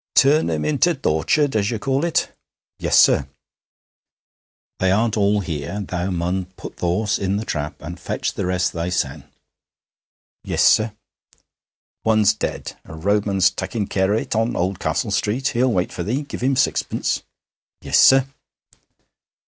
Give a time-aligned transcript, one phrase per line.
[0.15, 2.35] 'Turn 'em into th' orchard, as you call it.'
[2.79, 3.27] 'Yes, sir.'
[4.79, 5.81] 'They aren't all here.
[5.87, 9.25] Thou mun put th' horse in the trap and fetch the rest thysen.'
[10.43, 10.93] 'Yes, sir.'
[12.03, 12.75] 'One's dead.
[12.83, 15.49] A roadman's takkin' care on it in Oldcastle Street.
[15.49, 16.23] He'll wait for thee.
[16.23, 17.21] Give him sixpence.'
[17.81, 18.25] 'Yes, sir.'